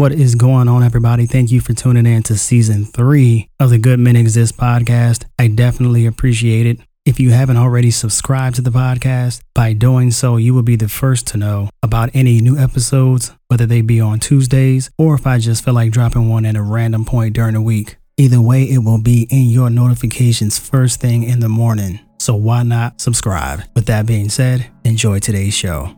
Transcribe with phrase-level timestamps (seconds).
[0.00, 1.26] What is going on, everybody?
[1.26, 5.26] Thank you for tuning in to season three of the Good Men Exist podcast.
[5.38, 6.80] I definitely appreciate it.
[7.04, 10.88] If you haven't already subscribed to the podcast, by doing so, you will be the
[10.88, 15.36] first to know about any new episodes, whether they be on Tuesdays or if I
[15.36, 17.98] just feel like dropping one at a random point during the week.
[18.16, 22.00] Either way, it will be in your notifications first thing in the morning.
[22.18, 23.64] So why not subscribe?
[23.74, 25.94] With that being said, enjoy today's show.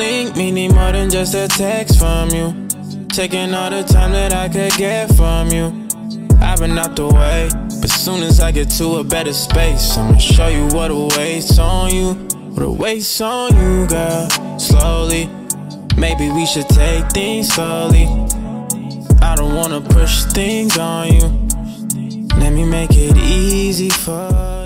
[0.00, 2.66] Link me need more than just a text from you.
[3.08, 5.66] Taking all the time that I could get from you.
[6.40, 7.50] I've been out the way,
[7.82, 11.94] but soon as I get to a better space, I'ma show you what awaits on
[11.94, 12.14] you.
[12.54, 14.58] What awaits on you, girl.
[14.58, 15.28] Slowly,
[15.98, 18.06] maybe we should take things slowly.
[19.20, 21.28] I don't wanna push things on you.
[22.38, 24.59] Let me make it easy for you.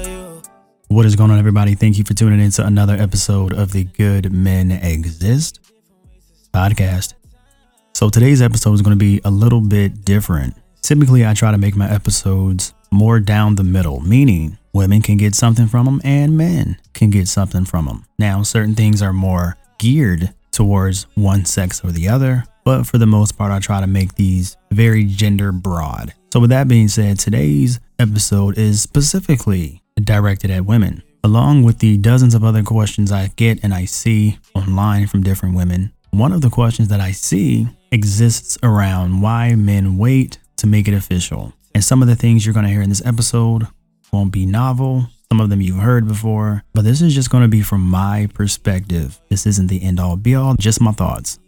[0.88, 1.74] What is going on, everybody?
[1.74, 5.60] Thank you for tuning in to another episode of the Good Men Exist
[6.52, 7.14] podcast.
[7.94, 10.54] So, today's episode is going to be a little bit different.
[10.82, 15.34] Typically, I try to make my episodes more down the middle, meaning women can get
[15.34, 18.04] something from them and men can get something from them.
[18.18, 23.06] Now, certain things are more geared towards one sex or the other, but for the
[23.06, 26.12] most part, I try to make these very gender broad.
[26.32, 31.96] So, with that being said, today's episode is specifically directed at women, along with the
[31.98, 35.92] dozens of other questions I get and I see online from different women.
[36.10, 40.94] One of the questions that I see exists around why men wait to make it
[40.94, 41.52] official.
[41.74, 43.66] And some of the things you're going to hear in this episode
[44.12, 45.06] won't be novel.
[45.30, 48.28] Some of them you've heard before, but this is just going to be from my
[48.34, 49.20] perspective.
[49.28, 51.40] This isn't the end all be all, just my thoughts.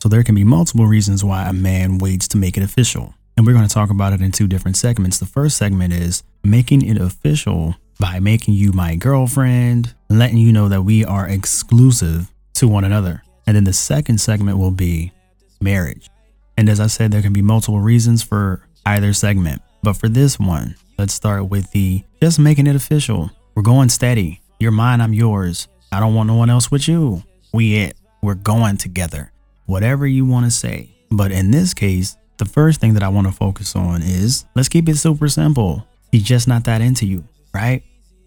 [0.00, 3.14] So there can be multiple reasons why a man waits to make it official.
[3.36, 5.18] And we're going to talk about it in two different segments.
[5.18, 10.68] The first segment is making it official by making you my girlfriend, letting you know
[10.68, 13.22] that we are exclusive to one another.
[13.46, 15.12] And then the second segment will be
[15.60, 16.08] marriage.
[16.56, 19.60] And as I said, there can be multiple reasons for either segment.
[19.82, 23.30] But for this one, let's start with the just making it official.
[23.54, 24.40] We're going steady.
[24.58, 25.68] You're mine, I'm yours.
[25.92, 27.22] I don't want no one else with you.
[27.52, 27.96] We it.
[28.22, 29.32] We're going together.
[29.66, 30.90] Whatever you want to say.
[31.10, 34.68] But in this case, the first thing that I want to focus on is let's
[34.68, 35.86] keep it super simple.
[36.12, 37.24] He's just not that into you,
[37.54, 37.82] right?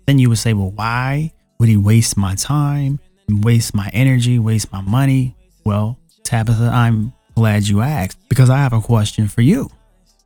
[0.06, 3.00] Then you would say, well, why would he waste my time,
[3.30, 5.36] waste my energy, waste my money?
[5.66, 9.70] Well, Tabitha, I'm glad you asked because I have a question for you.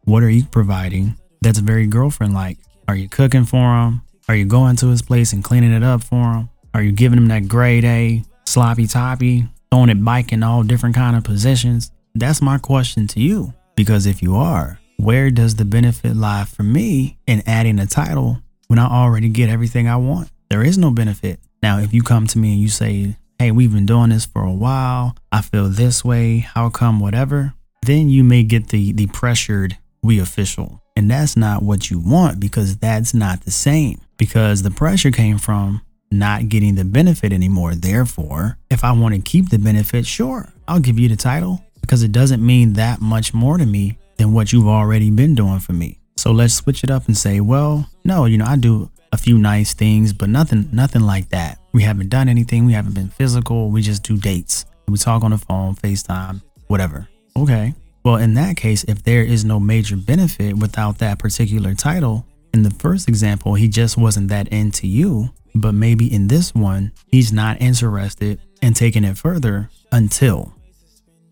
[0.06, 2.58] What are you providing that's very girlfriend like?
[2.88, 4.02] Are you cooking for him?
[4.28, 6.50] Are you going to his place and cleaning it up for him?
[6.74, 10.96] Are you giving him that grade A, sloppy toppy, throwing it bike in all different
[10.96, 11.92] kind of positions?
[12.16, 13.54] That's my question to you.
[13.76, 18.40] Because if you are, where does the benefit lie for me in adding a title
[18.68, 20.30] when I already get everything I want?
[20.50, 21.40] There is no benefit.
[21.62, 24.44] Now, if you come to me and you say, Hey, we've been doing this for
[24.44, 25.18] a while.
[25.32, 26.40] I feel this way.
[26.40, 27.54] How come, whatever?
[27.82, 30.82] Then you may get the, the pressured, we official.
[30.96, 34.00] And that's not what you want because that's not the same.
[34.18, 35.82] Because the pressure came from
[36.12, 37.76] not getting the benefit anymore.
[37.76, 42.02] Therefore, if I want to keep the benefit, sure, I'll give you the title because
[42.02, 45.74] it doesn't mean that much more to me than what you've already been doing for
[45.74, 46.00] me.
[46.16, 49.38] So let's switch it up and say, well, no, you know, I do a few
[49.38, 51.60] nice things, but nothing, nothing like that.
[51.74, 52.66] We haven't done anything.
[52.66, 53.70] We haven't been physical.
[53.70, 54.66] We just do dates.
[54.88, 57.10] We talk on the phone, FaceTime, whatever.
[57.36, 57.74] Okay.
[58.06, 62.64] Well, in that case, if there is no major benefit without that particular title, in
[62.64, 65.32] the first example, he just wasn't that into you.
[65.54, 70.54] But maybe in this one, he's not interested in taking it further until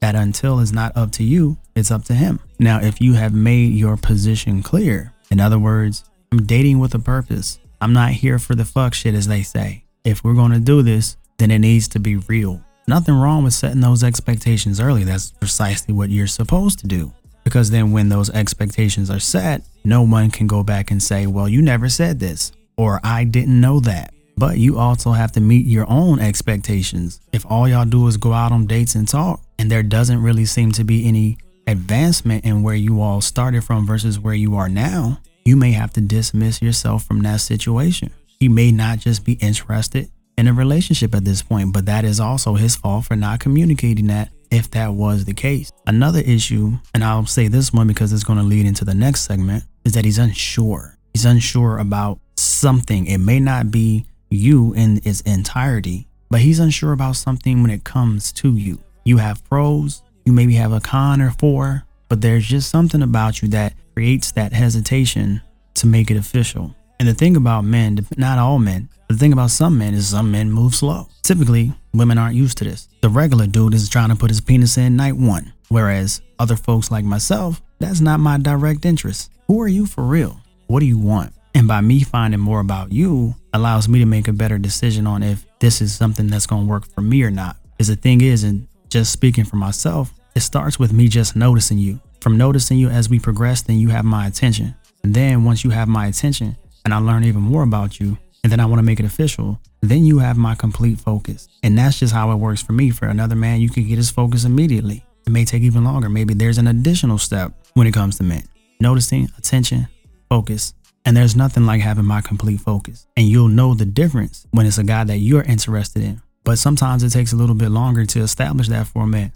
[0.02, 2.40] that until is not up to you, it's up to him.
[2.60, 7.00] Now, if you have made your position clear, in other words, I'm dating with a
[7.00, 7.60] purpose.
[7.80, 9.86] I'm not here for the fuck shit, as they say.
[10.04, 12.62] If we're to do this, then it needs to be real.
[12.88, 15.04] Nothing wrong with setting those expectations early.
[15.04, 17.14] That's precisely what you're supposed to do.
[17.44, 21.48] Because then when those expectations are set, no one can go back and say, well,
[21.48, 24.14] you never said this, or I didn't know that.
[24.38, 27.20] But you also have to meet your own expectations.
[27.32, 30.46] If all y'all do is go out on dates and talk, and there doesn't really
[30.46, 31.38] seem to be any
[31.68, 35.94] advancement in where you all started from versus where you are now, you may have
[35.94, 38.12] to dismiss yourself from that situation.
[38.40, 42.20] He may not just be interested in a relationship at this point, but that is
[42.20, 45.72] also his fault for not communicating that if that was the case.
[45.86, 49.22] Another issue, and I'll say this one because it's going to lead into the next
[49.22, 50.98] segment, is that he's unsure.
[51.14, 53.06] He's unsure about something.
[53.06, 57.84] It may not be you in its entirety, but he's unsure about something when it
[57.84, 58.80] comes to you.
[59.04, 63.42] You have pros, you maybe have a con or four, but there's just something about
[63.42, 65.42] you that creates that hesitation
[65.76, 66.76] to make it official.
[67.00, 70.10] And the thing about men, not all men, but the thing about some men is
[70.10, 71.08] some men move slow.
[71.24, 72.88] Typically, women aren't used to this.
[73.02, 76.92] The regular dude is trying to put his penis in night one, whereas other folks
[76.92, 79.32] like myself, that's not my direct interest.
[79.48, 80.40] Who are you for real?
[80.68, 81.34] What do you want?
[81.56, 85.24] And by me finding more about you allows me to make a better decision on
[85.24, 87.58] if this is something that's going to work for me or not.
[87.78, 91.78] Because the thing is, and just speaking for myself, it starts with me just noticing
[91.78, 92.00] you.
[92.20, 94.76] From noticing you as we progress, then you have my attention.
[95.04, 98.52] And then once you have my attention and I learn even more about you, and
[98.52, 101.48] then I want to make it official, then you have my complete focus.
[101.64, 102.90] And that's just how it works for me.
[102.90, 105.06] For another man, you can get his focus immediately.
[105.26, 106.10] It may take even longer.
[106.10, 108.44] Maybe there's an additional step when it comes to men.
[108.80, 109.88] Noticing, attention,
[110.28, 110.74] focus.
[111.06, 113.08] And there's nothing like having my complete focus.
[113.16, 116.22] And you'll know the difference when it's a guy that you're interested in.
[116.44, 119.32] But sometimes it takes a little bit longer to establish that for a man.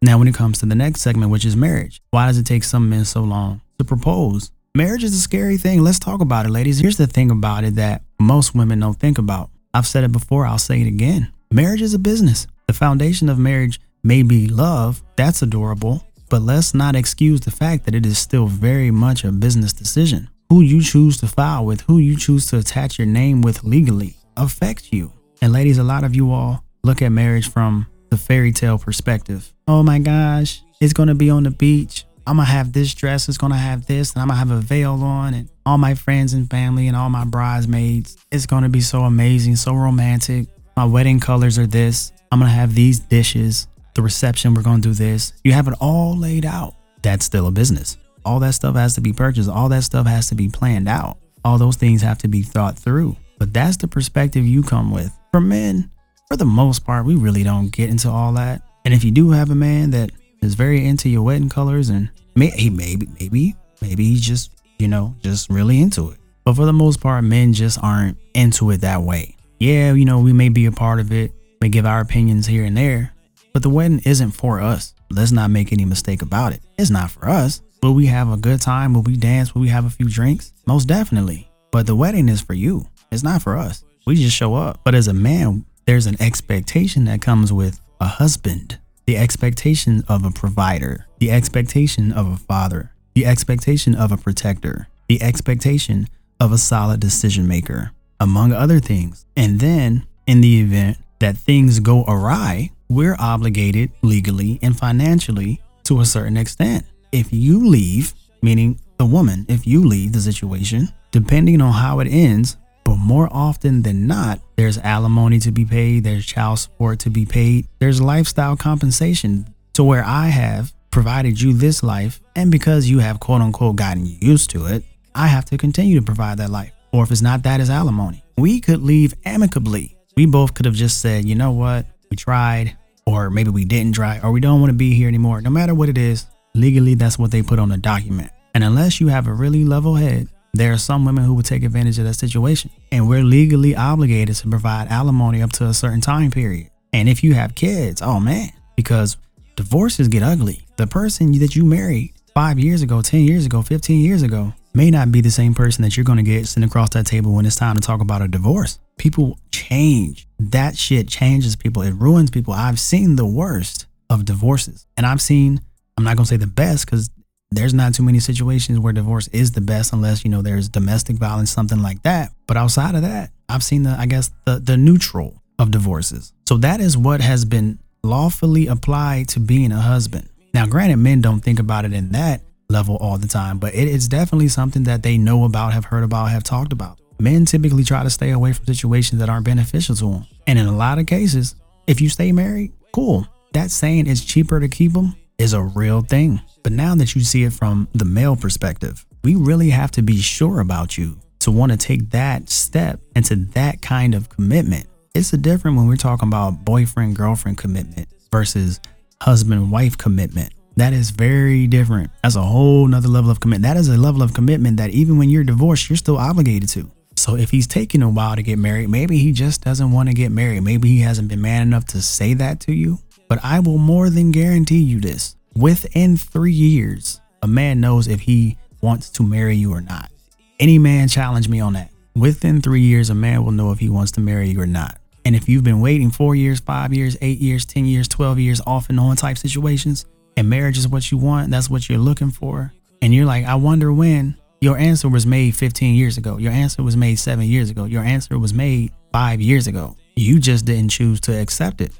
[0.00, 2.62] Now, when it comes to the next segment, which is marriage, why does it take
[2.62, 4.52] some men so long to propose?
[4.76, 5.82] Marriage is a scary thing.
[5.82, 6.78] Let's talk about it, ladies.
[6.78, 9.50] Here's the thing about it that most women don't think about.
[9.74, 11.32] I've said it before, I'll say it again.
[11.50, 12.46] Marriage is a business.
[12.68, 17.84] The foundation of marriage may be love, that's adorable, but let's not excuse the fact
[17.84, 20.28] that it is still very much a business decision.
[20.50, 24.16] Who you choose to file with, who you choose to attach your name with legally,
[24.36, 25.12] affects you.
[25.40, 29.52] And ladies, a lot of you all look at marriage from the fairy tale perspective.
[29.66, 32.04] Oh my gosh, it's gonna be on the beach.
[32.26, 35.02] I'm gonna have this dress, it's gonna have this, and I'm gonna have a veil
[35.02, 38.16] on, and all my friends and family and all my bridesmaids.
[38.30, 40.48] It's gonna be so amazing, so romantic.
[40.76, 42.12] My wedding colors are this.
[42.30, 43.68] I'm gonna have these dishes.
[43.94, 45.32] The reception, we're gonna do this.
[45.44, 46.74] You have it all laid out.
[47.02, 47.96] That's still a business.
[48.24, 51.16] All that stuff has to be purchased, all that stuff has to be planned out.
[51.44, 53.16] All those things have to be thought through.
[53.38, 55.17] But that's the perspective you come with.
[55.38, 55.92] For men,
[56.26, 58.60] for the most part, we really don't get into all that.
[58.84, 60.10] And if you do have a man that
[60.42, 64.50] is very into your wedding colors and may, he maybe maybe maybe he's just
[64.80, 66.18] you know just really into it.
[66.42, 69.36] But for the most part men just aren't into it that way.
[69.60, 71.30] Yeah you know we may be a part of it
[71.60, 73.12] may give our opinions here and there
[73.52, 74.92] but the wedding isn't for us.
[75.08, 76.62] Let's not make any mistake about it.
[76.76, 77.62] It's not for us.
[77.80, 78.92] Will we have a good time?
[78.92, 79.54] Will we dance?
[79.54, 80.52] Will we have a few drinks?
[80.66, 81.48] Most definitely.
[81.70, 82.88] But the wedding is for you.
[83.12, 84.80] It's not for us we just show up.
[84.84, 88.78] But as a man there's an expectation that comes with a husband.
[89.06, 94.88] The expectation of a provider, the expectation of a father, the expectation of a protector,
[95.08, 96.06] the expectation
[96.40, 99.24] of a solid decision maker, among other things.
[99.34, 106.00] And then, in the event that things go awry, we're obligated legally and financially to
[106.00, 106.84] a certain extent.
[107.12, 108.12] If you leave,
[108.42, 112.58] meaning the woman, if you leave the situation, depending on how it ends,
[112.88, 117.26] but more often than not, there's alimony to be paid, there's child support to be
[117.26, 122.22] paid, there's lifestyle compensation to where I have provided you this life.
[122.34, 126.02] And because you have quote unquote gotten used to it, I have to continue to
[126.02, 126.72] provide that life.
[126.90, 128.24] Or if it's not that, it's alimony.
[128.38, 129.94] We could leave amicably.
[130.16, 132.74] We both could have just said, you know what, we tried,
[133.04, 135.42] or maybe we didn't try, or we don't want to be here anymore.
[135.42, 136.24] No matter what it is,
[136.54, 138.30] legally, that's what they put on the document.
[138.54, 141.62] And unless you have a really level head there are some women who would take
[141.62, 142.70] advantage of that situation.
[142.90, 146.70] And we're legally obligated to provide alimony up to a certain time period.
[146.92, 149.16] And if you have kids, oh man, because
[149.56, 150.66] divorces get ugly.
[150.76, 154.90] The person that you married five years ago, 10 years ago, 15 years ago may
[154.90, 157.44] not be the same person that you're going to get sitting across that table when
[157.44, 158.78] it's time to talk about a divorce.
[158.96, 160.28] People change.
[160.38, 161.82] That shit changes people.
[161.82, 162.54] It ruins people.
[162.54, 164.86] I've seen the worst of divorces.
[164.96, 165.60] And I've seen,
[165.96, 167.10] I'm not going to say the best because
[167.50, 171.16] there's not too many situations where divorce is the best unless you know there's domestic
[171.16, 172.32] violence something like that.
[172.46, 176.32] But outside of that i've seen the i guess the the neutral of divorces.
[176.48, 180.28] So that is what has been lawfully applied to being a husband.
[180.54, 183.88] Now granted men don't think about it in that level all the time but it
[183.88, 187.00] is definitely something that they know about have heard about have talked about.
[187.18, 190.66] Men typically try to stay away from situations that aren't beneficial to them and in
[190.66, 191.54] a lot of cases
[191.86, 193.26] if you stay married cool.
[193.54, 197.22] That saying it's cheaper to keep them is a real thing but now that you
[197.22, 201.50] see it from the male perspective, we really have to be sure about you to
[201.50, 204.86] want to take that step into that kind of commitment.
[205.14, 208.80] It's a different when we're talking about boyfriend girlfriend commitment versus
[209.22, 210.52] husband wife commitment.
[210.76, 212.10] That is very different.
[212.22, 213.62] That's a whole nother level of commitment.
[213.62, 216.90] That is a level of commitment that even when you're divorced, you're still obligated to.
[217.16, 220.14] So if he's taking a while to get married, maybe he just doesn't want to
[220.14, 220.62] get married.
[220.62, 222.98] Maybe he hasn't been man enough to say that to you.
[223.28, 228.20] But I will more than guarantee you this within three years, a man knows if
[228.20, 230.10] he wants to marry you or not.
[230.58, 231.90] Any man challenge me on that.
[232.16, 234.98] Within three years, a man will know if he wants to marry you or not.
[235.24, 238.60] And if you've been waiting four years, five years, eight years, 10 years, 12 years,
[238.66, 240.06] off and on type situations,
[240.36, 243.56] and marriage is what you want, that's what you're looking for, and you're like, I
[243.56, 246.38] wonder when, your answer was made 15 years ago.
[246.38, 247.84] Your answer was made seven years ago.
[247.84, 249.96] Your answer was made five years ago.
[250.16, 251.92] You just didn't choose to accept it.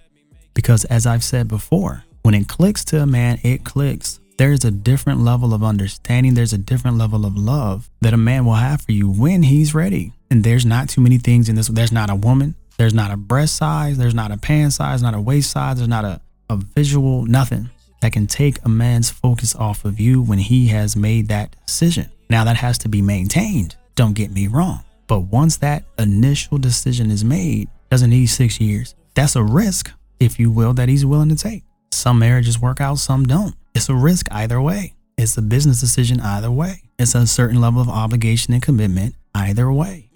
[0.58, 4.18] Because as I've said before, when it clicks to a man, it clicks.
[4.38, 8.44] There's a different level of understanding, there's a different level of love that a man
[8.44, 10.14] will have for you when he's ready.
[10.32, 11.68] And there's not too many things in this.
[11.68, 15.14] There's not a woman, there's not a breast size, there's not a pant size, not
[15.14, 19.54] a waist size, there's not a, a visual, nothing that can take a man's focus
[19.54, 22.10] off of you when he has made that decision.
[22.28, 24.80] Now, that has to be maintained, don't get me wrong.
[25.06, 28.96] But once that initial decision is made, doesn't need six years.
[29.14, 31.64] That's a risk, if you will, that he's willing to take.
[31.92, 33.54] Some marriages work out, some don't.
[33.74, 34.94] It's a risk either way.
[35.16, 36.82] It's a business decision either way.
[36.98, 40.10] It's a certain level of obligation and commitment either way.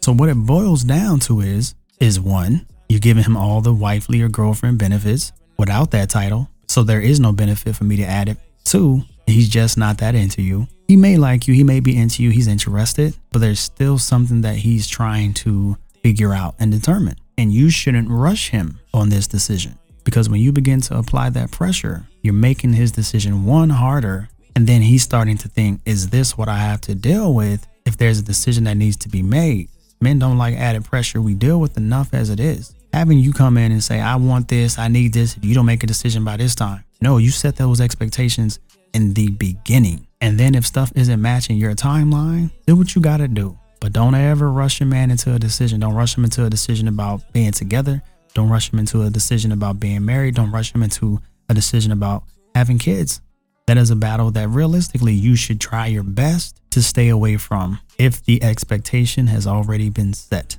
[0.00, 4.20] So what it boils down to is is one, you're giving him all the wifely
[4.20, 6.48] or girlfriend benefits without that title.
[6.66, 8.36] So there is no benefit for me to add it.
[8.64, 10.66] Two, he's just not that into you.
[10.88, 14.40] He may like you, he may be into you, he's interested, but there's still something
[14.42, 17.16] that he's trying to figure out and determine.
[17.38, 21.50] And you shouldn't rush him on this decision because when you begin to apply that
[21.50, 24.28] pressure, you're making his decision one harder.
[24.54, 27.96] And then he's starting to think, is this what I have to deal with if
[27.96, 29.70] there's a decision that needs to be made?
[30.00, 31.22] Men don't like added pressure.
[31.22, 32.74] We deal with enough as it is.
[32.92, 35.64] Having you come in and say, I want this, I need this, if you don't
[35.64, 36.84] make a decision by this time.
[37.00, 38.58] No, you set those expectations
[38.92, 40.06] in the beginning.
[40.20, 43.58] And then if stuff isn't matching your timeline, do what you got to do.
[43.82, 45.80] But don't ever rush a man into a decision.
[45.80, 48.00] Don't rush him into a decision about being together.
[48.32, 50.36] Don't rush him into a decision about being married.
[50.36, 52.22] Don't rush him into a decision about
[52.54, 53.20] having kids.
[53.66, 57.80] That is a battle that realistically you should try your best to stay away from
[57.98, 60.58] if the expectation has already been set.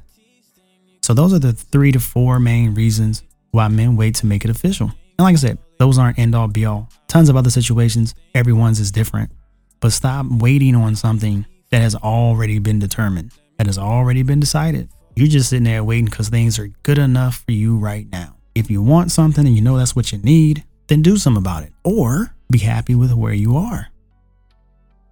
[1.01, 4.51] So, those are the three to four main reasons why men wait to make it
[4.51, 4.87] official.
[5.17, 6.89] And like I said, those aren't end all be all.
[7.07, 9.31] Tons of other situations, everyone's is different.
[9.79, 14.87] But stop waiting on something that has already been determined, that has already been decided.
[15.15, 18.35] You're just sitting there waiting because things are good enough for you right now.
[18.53, 21.63] If you want something and you know that's what you need, then do something about
[21.63, 23.87] it or be happy with where you are.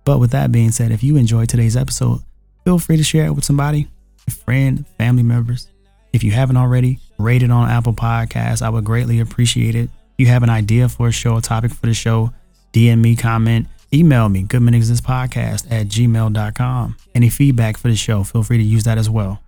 [0.06, 2.20] But with that being said, if you enjoyed today's episode,
[2.64, 3.88] feel free to share it with somebody,
[4.28, 5.68] a friend, family members.
[6.14, 8.62] If you haven't already, rate it on Apple Podcasts.
[8.62, 9.86] I would greatly appreciate it.
[9.86, 12.32] If you have an idea for a show, a topic for the show,
[12.72, 16.96] DM me, comment, Email me, goodmenexistpodcast at gmail.com.
[17.14, 19.42] Any feedback for the show, feel free to use that as well.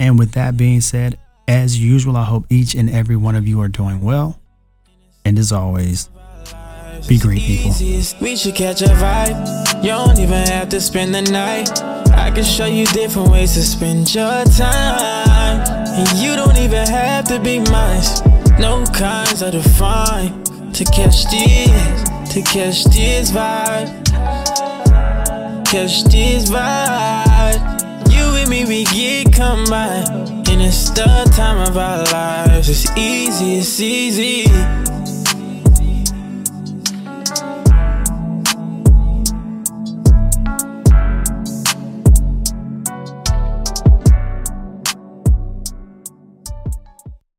[0.00, 3.60] And with that being said, as usual, I hope each and every one of you
[3.60, 4.40] are doing well.
[5.24, 6.08] And as always,
[7.08, 7.72] be great people.
[8.20, 9.84] We should catch a vibe.
[9.84, 11.80] You don't even have to spend the night.
[12.12, 15.64] I can show you different ways to spend your time.
[15.86, 18.02] And you don't even have to be mine.
[18.58, 24.04] No kinds are defined to catch these to catch this vibe.
[25.64, 28.12] Catch this vibe.
[28.12, 30.48] You and me, we get combined.
[30.48, 32.68] And it's the time of our lives.
[32.68, 34.87] It's easy, it's easy.